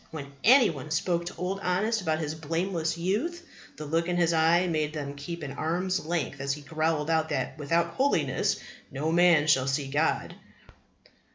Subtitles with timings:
[0.09, 4.33] When any one spoke to Old Honest about his blameless youth, the look in his
[4.33, 8.59] eye made them keep at arm's length as he growled out that without holiness
[8.89, 10.33] no man shall see God!